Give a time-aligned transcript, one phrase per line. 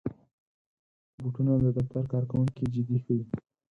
[1.21, 3.23] بوټونه د دفتر کارکوونکي جدي ښيي.